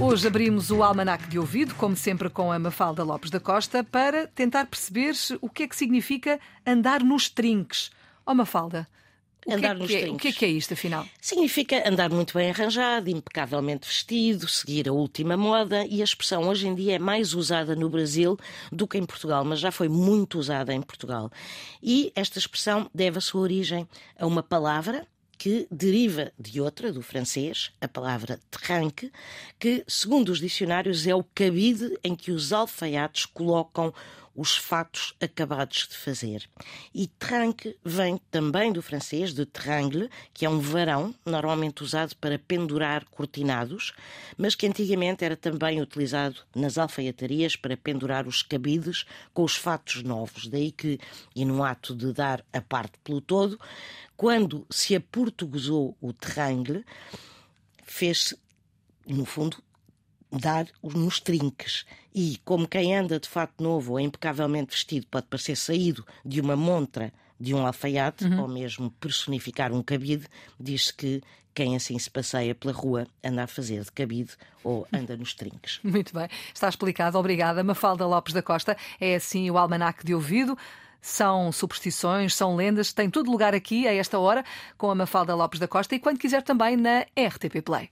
[0.00, 4.28] Hoje abrimos o Almanac de Ouvido, como sempre com a Mafalda Lopes da Costa, para
[4.28, 7.90] tentar perceber o que é que significa andar nos trinques.
[8.24, 8.88] Ó oh, Mafalda,
[9.44, 10.16] o andar que é nos que é, trinques.
[10.16, 11.04] O que é que é isto, afinal?
[11.20, 16.68] Significa andar muito bem arranjado, impecavelmente vestido, seguir a última moda e a expressão hoje
[16.68, 18.38] em dia é mais usada no Brasil
[18.70, 21.28] do que em Portugal, mas já foi muito usada em Portugal.
[21.82, 23.86] E esta expressão deve a sua origem
[24.16, 25.08] a uma palavra
[25.38, 29.12] que deriva de outra, do francês, a palavra tranque,
[29.58, 33.94] que, segundo os dicionários, é o cabide em que os alfaiates colocam
[34.38, 36.48] os fatos acabados de fazer.
[36.94, 42.38] E tranque vem também do francês, de trangle, que é um varão, normalmente usado para
[42.38, 43.92] pendurar cortinados,
[44.36, 50.04] mas que antigamente era também utilizado nas alfaiatarias para pendurar os cabides com os fatos
[50.04, 50.46] novos.
[50.46, 51.00] Daí que,
[51.34, 53.58] e no ato de dar a parte pelo todo,
[54.18, 56.84] quando se aportuguesou o trangle,
[57.84, 58.36] fez-se,
[59.06, 59.58] no fundo,
[60.30, 61.86] dar nos trinques.
[62.12, 66.56] E como quem anda de fato novo ou impecavelmente vestido pode parecer saído de uma
[66.56, 68.40] montra de um alfaiate Uhum.
[68.40, 70.26] ou mesmo personificar um cabide,
[70.58, 71.22] diz-se que
[71.54, 74.32] quem assim se passeia pela rua anda a fazer de cabide
[74.64, 75.78] ou anda nos trinques.
[75.84, 77.16] Muito bem, está explicado.
[77.16, 77.62] Obrigada.
[77.62, 80.58] Mafalda Lopes da Costa é assim o Almanac de Ouvido.
[81.00, 84.44] São superstições, são lendas, tem tudo lugar aqui a esta hora
[84.76, 87.90] com a Mafalda Lopes da Costa e quando quiser também na RTP Play.